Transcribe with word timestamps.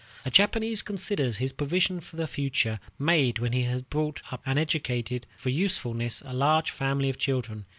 A 0.25 0.31
Japanese 0.31 0.81
considers 0.81 1.37
his 1.37 1.51
provision 1.53 1.99
for 1.99 2.15
the 2.15 2.25
future 2.25 2.79
made 2.97 3.37
when 3.37 3.53
he 3.53 3.65
has 3.65 3.83
brought 3.83 4.19
up 4.33 4.41
and 4.47 4.57
educated 4.57 5.27
for 5.37 5.49
usefulness 5.51 6.23
a 6.25 6.33
large 6.33 6.71
family 6.71 7.07
of 7.07 7.19
children. 7.19 7.65